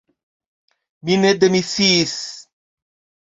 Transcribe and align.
Mi 1.09 1.17
ne 1.25 1.33
demisiis. 1.43 2.17